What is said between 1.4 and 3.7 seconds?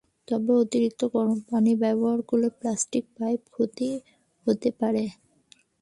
পানি ব্যবহার করলে প্লাস্টিকের পাইপের